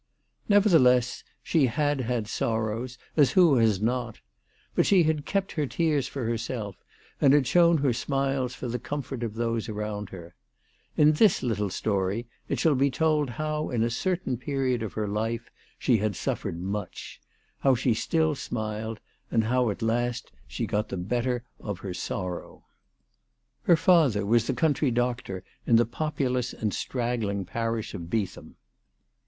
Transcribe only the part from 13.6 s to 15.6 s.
in a certain period of her life